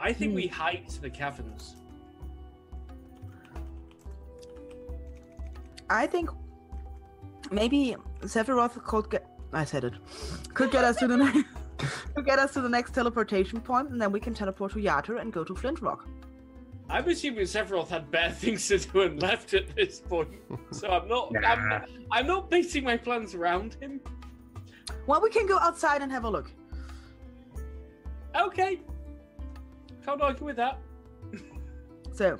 [0.00, 0.54] I think we hmm.
[0.54, 1.76] hike to the caverns.
[5.90, 6.30] I think
[7.50, 9.26] maybe Sephiroth could get.
[9.52, 9.94] I said it.
[10.52, 11.16] Could get us to the
[11.80, 12.14] next.
[12.14, 15.20] could get us to the next teleportation point, and then we can teleport to Yartar
[15.20, 16.08] and go to Flint Rock.
[16.90, 20.30] I'm assuming Sephiroth had bad things to do and left at this point,
[20.70, 21.32] so I'm not.
[21.44, 21.80] I'm, Nah.
[22.10, 24.00] I'm not basing my plans around him.
[25.06, 26.50] Well, we can go outside and have a look.
[28.34, 28.80] Okay,
[30.04, 30.78] can't argue with that.
[32.12, 32.38] So,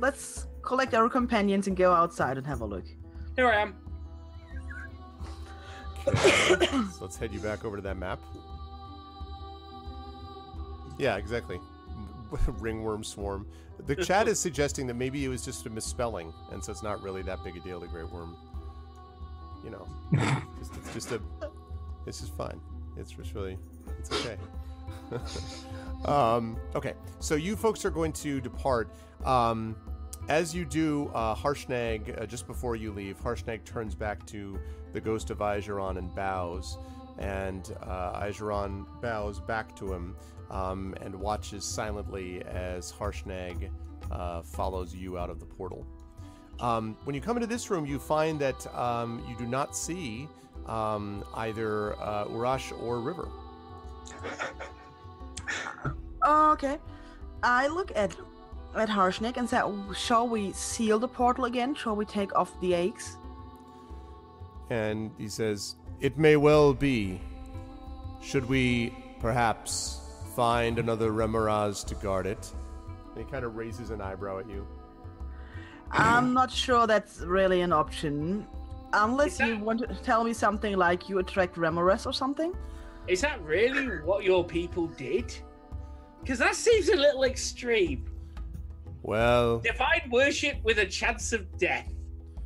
[0.00, 2.84] let's collect our companions and go outside and have a look.
[3.36, 3.76] Here I am.
[6.92, 8.18] so let's head you back over to that map.
[10.98, 11.60] Yeah, exactly.
[12.58, 13.46] Ringworm swarm.
[13.86, 17.02] The chat is suggesting that maybe it was just a misspelling, and so it's not
[17.02, 17.78] really that big a deal.
[17.78, 18.36] The Great Worm.
[19.62, 19.88] You know,
[20.58, 21.20] just, it's just a.
[22.06, 22.60] It's just fine.
[22.96, 23.58] It's just really.
[23.98, 24.36] It's okay.
[26.04, 28.88] um, okay, so you folks are going to depart.
[29.24, 29.76] Um,
[30.28, 34.58] as you do, uh, Harshnag, uh, just before you leave, Harshnag turns back to
[34.92, 36.78] the ghost of Aigeron and bows,
[37.18, 38.30] and uh,
[39.00, 40.16] bows back to him
[40.50, 43.70] um, and watches silently as Harshnag
[44.10, 45.86] uh, follows you out of the portal.
[46.60, 50.28] Um, when you come into this room, you find that um, you do not see
[50.66, 53.28] um, either uh, Urash or River.
[56.26, 56.78] Okay.
[57.42, 58.16] I look at
[58.74, 59.62] at Harshnag and say,
[59.94, 61.74] "Shall we seal the portal again?
[61.74, 63.16] Shall we take off the eggs?"
[64.70, 67.20] And he says, It may well be.
[68.22, 70.00] Should we perhaps
[70.34, 72.50] find another Remorhaz to guard it?
[73.14, 74.66] And he kind of raises an eyebrow at you.
[75.90, 78.46] I'm not sure that's really an option.
[78.92, 82.54] Unless Is you want to tell me something like you attract Remores or something.
[83.08, 85.34] Is that really what your people did?
[86.20, 88.04] Because that seems a little extreme.
[89.02, 91.88] Well, Divine worship with a chance of death.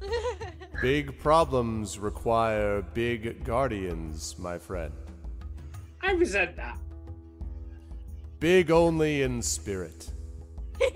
[0.83, 4.93] big problems require big guardians, my friend.
[6.03, 6.79] I resent that.
[8.39, 10.11] Big only in spirit.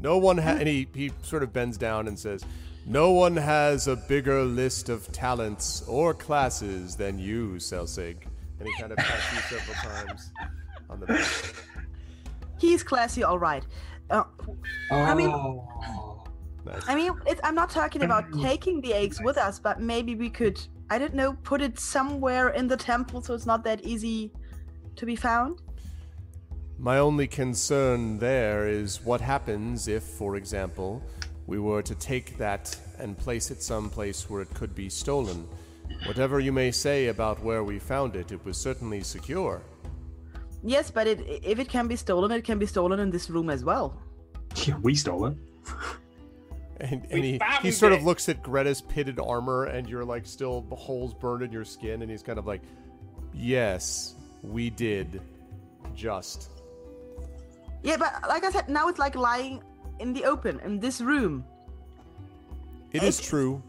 [0.00, 2.44] No one ha- and he, he sort of bends down and says,
[2.86, 8.18] No one has a bigger list of talents or classes than you, Selsig.
[8.60, 10.30] And he kind of pats you several times
[10.88, 11.26] on the back.
[12.60, 13.66] He's classy, all right.
[14.08, 14.22] Uh,
[14.92, 16.07] I mean- Oh.
[16.68, 16.82] Nice.
[16.86, 20.28] I mean, it, I'm not talking about taking the eggs with us, but maybe we
[20.28, 24.32] could, I don't know, put it somewhere in the temple so it's not that easy
[24.96, 25.62] to be found.
[26.78, 31.02] My only concern there is what happens if, for example,
[31.46, 35.48] we were to take that and place it someplace where it could be stolen.
[36.04, 39.62] Whatever you may say about where we found it, it was certainly secure.
[40.62, 43.48] Yes, but it, if it can be stolen, it can be stolen in this room
[43.48, 44.00] as well.
[44.66, 45.36] Yeah, we stole it.
[46.80, 50.26] And, and he, he found sort of looks at Greta's pitted armor, and you're like
[50.26, 52.60] still the holes burned in your skin, and he's kind of like,
[53.34, 55.20] Yes, we did.
[55.94, 56.50] Just.
[57.82, 59.62] Yeah, but like I said, now it's like lying
[60.00, 61.44] in the open in this room.
[62.92, 63.62] It is true.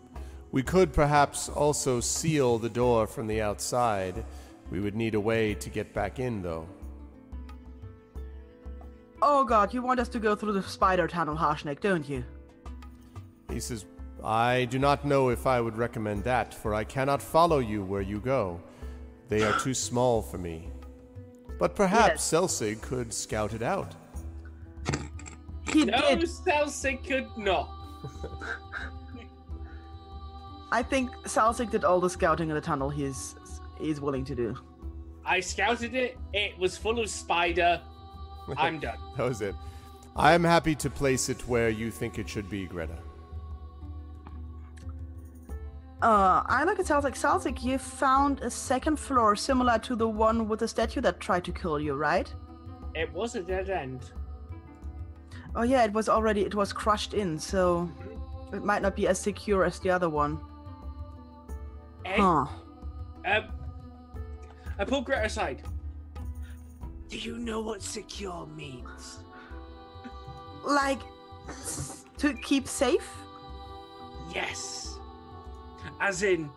[0.52, 4.24] We could perhaps also seal the door from the outside.
[4.72, 6.68] We would need a way to get back in, though.
[9.22, 12.24] Oh god, you want us to go through the spider tunnel, Harshnag, don't you?
[13.50, 13.86] He says,
[14.24, 18.02] I do not know if I would recommend that, for I cannot follow you where
[18.02, 18.62] you go.
[19.28, 20.70] They are too small for me.
[21.58, 23.96] But perhaps Selsig could scout it out.
[25.72, 26.22] He No, did.
[26.22, 27.70] Selsig could not.
[30.72, 33.36] I think Salsik did all the scouting in the tunnel he's
[33.80, 34.56] he's willing to do.
[35.26, 36.18] I scouted it.
[36.34, 37.82] It was full of spider.
[38.58, 38.98] I'm done.
[39.18, 39.56] That was it.
[40.16, 42.98] I am happy to place it where you think it should be, Greta.
[46.02, 47.16] Uh, I look at Salsik.
[47.16, 51.44] Salsik, you found a second floor similar to the one with the statue that tried
[51.46, 52.34] to kill you, right?
[52.96, 54.12] It was a dead end.
[55.56, 57.90] Oh yeah, it was already it was crushed in, so
[58.54, 60.40] it might not be as secure as the other one.
[62.06, 62.16] Eh?
[62.18, 62.46] Huh.
[63.26, 63.44] Um,
[64.78, 65.64] I pulled Greta aside.
[67.10, 69.20] Do you know what secure means?
[70.66, 71.00] like
[72.18, 73.10] to keep safe?
[74.34, 74.89] Yes.
[76.00, 76.50] As in,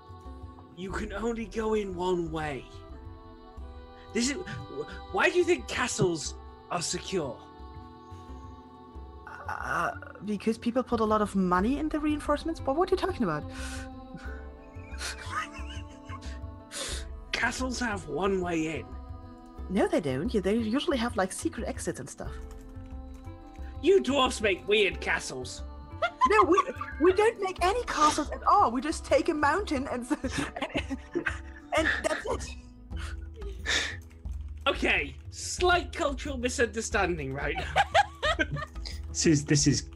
[0.77, 2.65] you can only go in one way.
[4.13, 4.37] This is.
[5.13, 6.35] Why do you think castles
[6.71, 7.37] are secure?
[9.49, 9.93] Uh,
[10.25, 12.61] because people put a lot of money in the reinforcements.
[12.61, 13.43] But what are you talking about?
[17.33, 18.87] Castles have one way in.
[19.69, 20.33] No, they don't.
[20.33, 22.31] They usually have like secret exits and stuff.
[23.81, 25.65] You dwarfs make weird castles.
[26.31, 26.63] No, we
[27.01, 28.71] we don't make any castles at all.
[28.71, 31.27] We just take a mountain and and,
[31.77, 32.57] and that's it.
[34.67, 38.45] Okay, slight cultural misunderstanding right now.
[39.09, 39.91] This is this is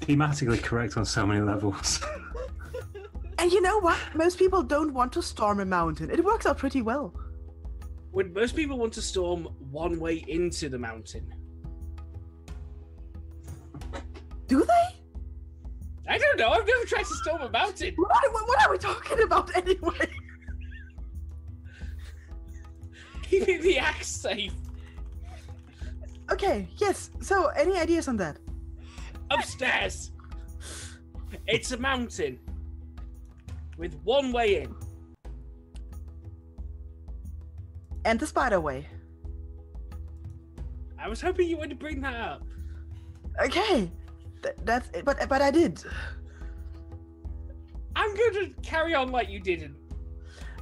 [0.00, 2.02] thematically correct on so many levels.
[3.38, 3.98] And you know what?
[4.14, 6.10] Most people don't want to storm a mountain.
[6.10, 7.14] It works out pretty well.
[8.12, 11.32] Would most people want to storm one way into the mountain?
[14.48, 14.97] Do they?
[16.08, 16.50] I don't know.
[16.50, 17.94] I've never tried to storm a mountain.
[17.96, 20.10] What, what, what are we talking about anyway?
[23.22, 24.54] Keeping the axe safe.
[26.30, 27.10] Okay, yes.
[27.20, 28.38] So, any ideas on that?
[29.30, 30.12] Upstairs.
[31.46, 32.38] It's a mountain
[33.76, 34.74] with one way in.
[38.06, 38.86] And the spider way.
[40.98, 42.42] I was hoping you would bring that up.
[43.42, 43.90] Okay,
[44.42, 45.04] Th- that's it.
[45.04, 45.82] But but I did.
[47.96, 49.76] I'm going to carry on like you didn't.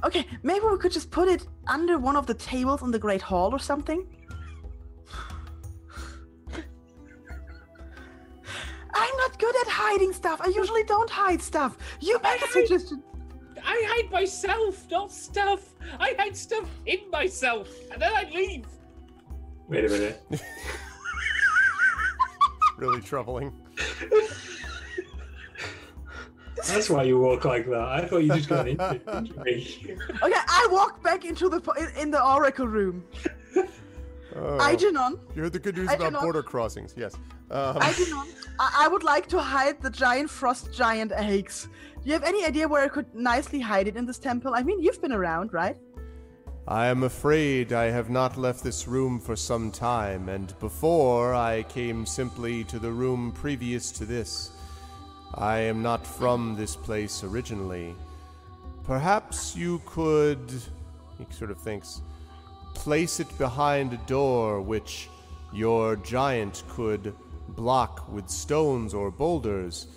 [0.03, 3.21] Okay, maybe we could just put it under one of the tables in the Great
[3.21, 4.07] Hall or something.
[8.93, 10.41] I'm not good at hiding stuff.
[10.41, 11.77] I usually don't hide stuff.
[11.99, 13.03] You make a suggestion.
[13.63, 15.73] I hide myself, not stuff.
[15.99, 18.65] I hide stuff in myself, and then I leave.
[19.67, 20.21] Wait a minute.
[22.77, 23.51] Really troubling.
[26.67, 27.87] That's why you walk like that.
[27.87, 29.97] I thought you just got an injury.
[30.23, 33.03] Okay, I walk back into the in, in the oracle room.
[34.35, 36.93] Oh, Aigenon, you heard the good news I about border crossings.
[36.97, 37.15] Yes.
[37.49, 38.27] Um, Aigenon,
[38.59, 41.69] I, I would like to hide the giant frost giant eggs.
[42.03, 44.53] Do you have any idea where I could nicely hide it in this temple?
[44.53, 45.77] I mean, you've been around, right?
[46.69, 51.63] I am afraid I have not left this room for some time, and before I
[51.63, 54.51] came simply to the room previous to this.
[55.35, 57.95] I am not from this place originally.
[58.83, 60.51] Perhaps you could,
[61.17, 62.01] he sort of thinks,
[62.73, 65.07] place it behind a door which
[65.53, 67.15] your giant could
[67.55, 69.87] block with stones or boulders.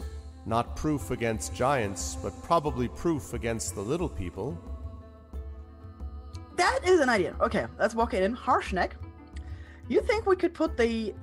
[0.46, 4.56] Not proof against giants, but probably proof against the little people.
[6.60, 7.34] That is an idea.
[7.40, 8.36] Okay, let's walk it in.
[8.36, 8.90] Harshnag,
[9.88, 11.14] you think we could put the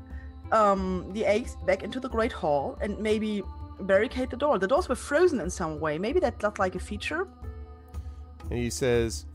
[0.51, 0.81] um
[1.13, 3.43] the eggs back into the Great Hall and maybe
[3.81, 4.57] barricade the door?
[4.57, 5.99] The doors were frozen in some way.
[5.99, 7.27] Maybe that's not like a feature.
[8.49, 9.25] And he says,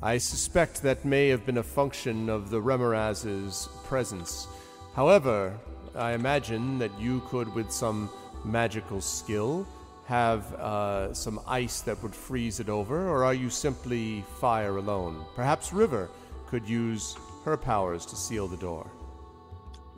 [0.00, 4.46] I suspect that may have been a function of the Remorhaz's presence.
[4.94, 5.58] However,
[5.96, 8.10] I imagine that you could, with some
[8.44, 9.66] magical skill,
[10.08, 15.22] have uh, some ice that would freeze it over, or are you simply fire alone?
[15.36, 16.08] Perhaps River
[16.46, 18.90] could use her powers to seal the door.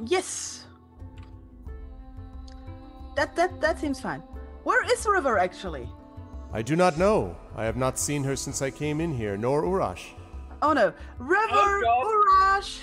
[0.05, 0.65] Yes.
[3.15, 4.19] That that that seems fine.
[4.65, 5.89] Where is River actually?
[6.53, 7.37] I do not know.
[7.55, 10.07] I have not seen her since I came in here, nor Urash.
[10.61, 12.81] Oh no, River Oh, Urash.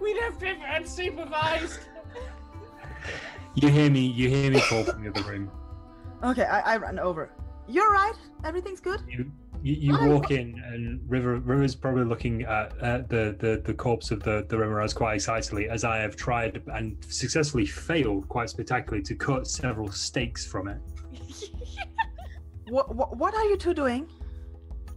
[0.00, 1.80] We left him unsupervised.
[3.54, 4.00] You hear me?
[4.00, 5.50] You hear me call from the other room.
[6.24, 7.30] Okay, I, I ran over.
[7.68, 8.14] You're right.
[8.44, 9.02] Everything's good.
[9.08, 9.30] You,
[9.62, 14.10] you, you walk in, and River River's probably looking at, at the, the the corpse
[14.10, 19.02] of the the Remorhaz quite excitedly, as I have tried and successfully failed quite spectacularly
[19.04, 20.78] to cut several steaks from it.
[22.70, 24.08] What what, what are you two doing?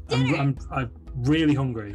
[0.09, 1.93] I'm, I'm I'm really hungry.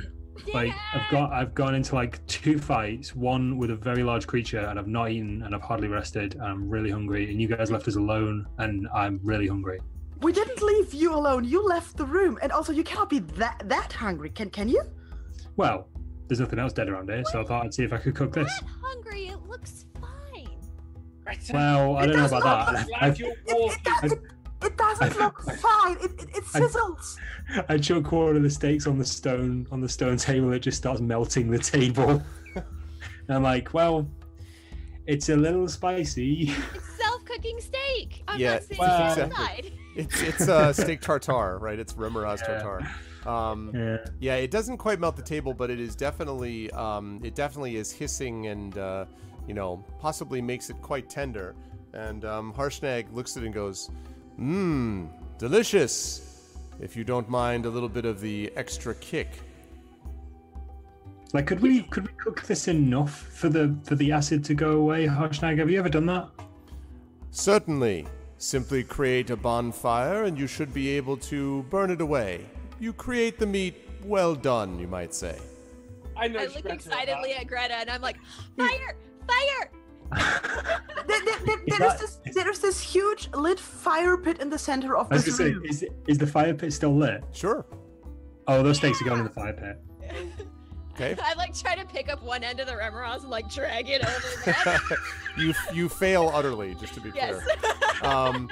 [0.52, 4.60] Like I've got I've gone into like two fights, one with a very large creature,
[4.60, 7.30] and I've not eaten, and I've hardly rested, and I'm really hungry.
[7.30, 9.78] And you guys left us alone, and I'm really hungry.
[10.20, 11.44] We didn't leave you alone.
[11.44, 14.30] You left the room, and also you cannot be that that hungry.
[14.30, 14.82] Can can you?
[15.56, 15.88] Well,
[16.28, 18.32] there's nothing else dead around here, so I thought I'd see if I could cook
[18.32, 18.48] this.
[18.62, 19.28] Not hungry.
[19.28, 20.48] It looks fine.
[21.26, 22.86] Right, Well, I It don't know does about not that.
[22.88, 23.82] glad I've, you're It, it, walking.
[23.84, 24.20] does, it,
[24.64, 25.96] it doesn't look fine.
[25.98, 27.16] It, it, it sizzles.
[27.68, 30.52] I chuck one of the steaks on the stone on the stone table.
[30.52, 32.22] It just starts melting the table.
[32.54, 32.64] and
[33.30, 34.08] I'm like, well,
[35.06, 36.50] it's a little spicy.
[36.74, 38.22] It's self-cooking steak.
[38.28, 39.72] I'm Yeah, not sitting well- outside.
[39.94, 41.78] It's it's uh, steak tartare, right?
[41.78, 42.62] It's Remorhaz Yeah.
[42.62, 42.90] tartare.
[43.30, 43.98] Um, Yeah.
[44.20, 47.92] Yeah, it doesn't quite melt the table, but it is definitely um, it definitely is
[47.92, 49.04] hissing and uh,
[49.46, 51.54] you know possibly makes it quite tender.
[51.92, 53.90] And um, Harshnag looks at it and goes,
[54.38, 55.08] Mmm,
[55.38, 56.56] delicious.
[56.80, 59.28] If you don't mind a little bit of the extra kick.
[61.32, 64.72] Like, could we could we cook this enough for the for the acid to go
[64.72, 65.58] away, Harshnag?
[65.58, 66.28] Have you ever done that?
[67.30, 68.06] Certainly.
[68.36, 72.44] Simply create a bonfire and you should be able to burn it away.
[72.80, 75.38] You create the meat well done, you might say.
[76.16, 76.40] I know.
[76.40, 78.16] I look excitedly at Greta and I'm like,
[78.58, 78.96] fire,
[79.28, 79.70] fire!
[80.14, 84.40] There, there, there, Is there is that- this, there is this huge lit fire pit
[84.40, 85.64] in the center of I was this gonna say, room.
[85.66, 87.24] is is the fire pit still lit?
[87.32, 87.66] Sure.
[88.46, 89.78] Oh, those stakes are going in the fire pit.
[90.94, 91.16] Okay.
[91.22, 94.04] I like try to pick up one end of the Remorhaz and like drag it
[94.04, 94.28] over
[94.66, 94.98] there.
[95.36, 97.42] you you fail utterly, just to be yes.
[97.42, 98.10] clear.
[98.10, 98.48] Um,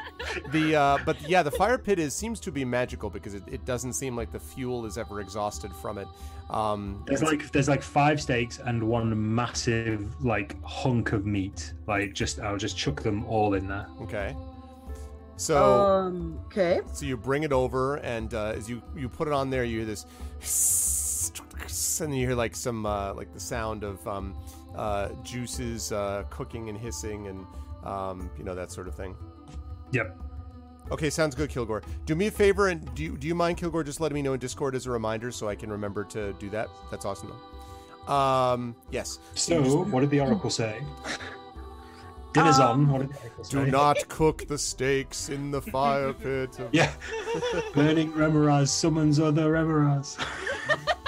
[0.53, 3.65] the uh, but yeah, the fire pit is seems to be magical because it, it
[3.65, 6.09] doesn't seem like the fuel is ever exhausted from it.
[6.51, 11.73] Um, There's like there's like five steaks and one massive like hunk of meat.
[11.87, 13.87] Like just I'll just chuck them all in there.
[14.03, 14.35] okay.
[15.37, 16.81] So Um, okay.
[16.93, 19.79] so you bring it over, and uh, as you you put it on there, you
[19.79, 20.05] hear this,
[22.01, 24.37] and then you hear like some uh, like the sound of um,
[24.75, 27.47] uh, juices uh, cooking and hissing, and
[27.85, 29.17] um, you know that sort of thing.
[29.93, 30.17] Yep.
[30.91, 31.83] Okay, sounds good, Kilgore.
[32.05, 34.33] Do me a favor, and do you, do you mind, Kilgore, just letting me know
[34.33, 36.69] in Discord as a reminder so I can remember to do that?
[36.91, 38.13] That's awesome, though.
[38.13, 39.21] Um, yes.
[39.35, 40.81] So what did the oracle say?
[42.33, 42.89] Dinner's on.
[42.89, 43.65] What did the oracle say?
[43.65, 46.59] Do not cook the steaks in the fire pit.
[46.59, 46.69] Of...
[46.73, 46.91] Yeah.
[47.73, 50.17] Burning Remorhaz summons other Remorhaz.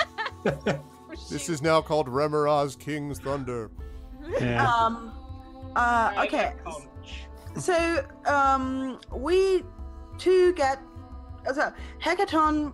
[1.28, 3.70] This is now called Remorhaz King's Thunder.
[4.40, 4.66] Yeah.
[4.82, 5.12] Um,
[5.74, 6.52] uh, okay.
[7.58, 9.64] So, um, we
[10.18, 10.78] to get
[11.52, 11.72] so
[12.02, 12.72] Hekaton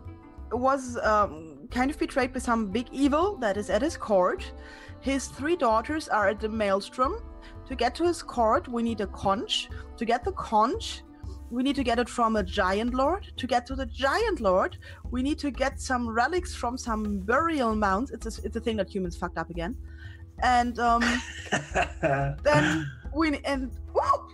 [0.52, 4.52] was um, kind of betrayed by some big evil that is at his court.
[5.00, 7.22] His three daughters are at the maelstrom.
[7.66, 9.68] To get to his court, we need a conch.
[9.96, 11.02] To get the conch,
[11.50, 13.32] we need to get it from a giant lord.
[13.36, 14.78] To get to the giant lord,
[15.10, 18.10] we need to get some relics from some burial mounds.
[18.10, 19.76] It's a, it's a thing that humans fucked up again.
[20.42, 21.02] And um,
[22.42, 24.28] then we and whoa,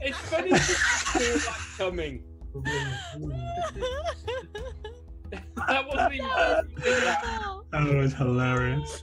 [0.00, 2.24] It's funny to see that coming.
[5.68, 6.30] That wasn't even.
[6.30, 7.62] Oh.
[7.70, 9.02] that was hilarious.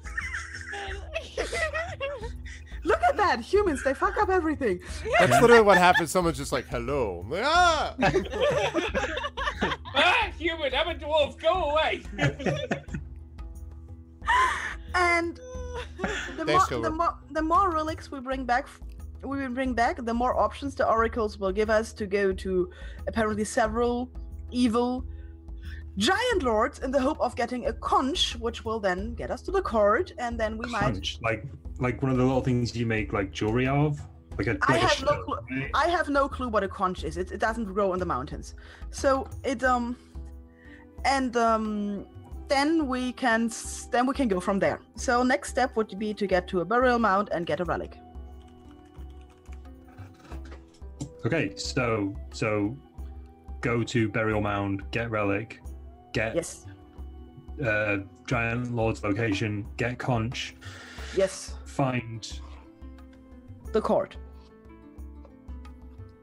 [3.19, 3.41] At that!
[3.41, 4.79] Humans, they fuck up everything.
[5.19, 6.11] That's literally what happens.
[6.11, 7.21] Someone's just like, hello.
[7.23, 7.95] I'm like, ah!
[9.95, 11.39] ah, human, I'm a dwarf.
[11.39, 12.03] Go away.
[14.95, 15.39] And
[16.37, 18.65] the Thanks, more, the more the more relics we bring back,
[19.23, 22.69] we will bring back, the more options the oracles will give us to go to
[23.05, 24.09] apparently several
[24.51, 25.05] evil
[25.97, 29.51] giant lords in the hope of getting a conch, which will then get us to
[29.51, 31.17] the court, and then we might.
[31.21, 31.45] Like
[31.79, 34.01] like one of the little things you make like jewelry out of,
[34.37, 34.57] like a.
[34.63, 35.37] I like a have no clue.
[35.51, 35.71] right?
[35.73, 37.17] I have no clue what a conch is.
[37.17, 38.55] It, it doesn't grow in the mountains.
[38.91, 39.95] So it um
[41.05, 42.05] and um
[42.47, 43.49] then we can
[43.91, 44.79] then we can go from there.
[44.95, 47.97] So next step would be to get to a burial mound and get a relic.
[51.25, 52.77] Okay, so so
[53.61, 55.59] go to burial mound, get relic,
[56.15, 56.65] get Yes.
[57.63, 60.55] uh, giant lord's location, get conch,
[61.15, 61.55] Yes.
[61.65, 62.39] find
[63.73, 64.15] The court.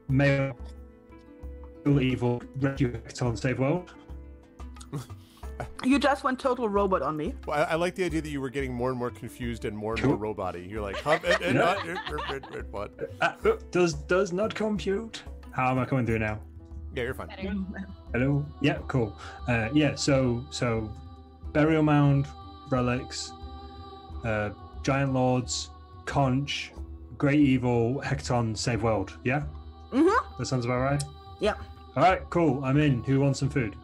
[0.09, 0.55] male
[1.85, 3.93] evil rescue on save world.
[5.83, 7.35] You just went total robot on me.
[7.45, 9.77] Well, I, I like the idea that you were getting more and more confused and
[9.77, 10.61] more and more robot-y.
[10.67, 11.65] You're like, huh, and, and, Yeah.
[11.65, 12.89] not- er, er, what?
[13.21, 13.33] Uh,
[13.69, 15.21] does does not compute.
[15.51, 16.39] How am I coming through now?
[16.95, 17.29] Yeah, you're fine.
[18.13, 18.45] Hello.
[18.61, 19.15] Yeah, cool.
[19.47, 20.89] Uh, yeah, so so
[21.51, 22.27] burial mound,
[22.69, 23.31] relics,
[24.23, 24.51] uh,
[24.83, 25.69] giant lords,
[26.05, 26.71] conch,
[27.17, 29.17] great evil, Hekaton, save world.
[29.23, 29.43] Yeah,
[29.91, 30.37] Mhm.
[30.37, 31.03] that sounds about right.
[31.39, 31.55] Yeah.
[31.95, 32.63] All right, cool.
[32.63, 33.03] I'm in.
[33.03, 33.75] Who wants some food?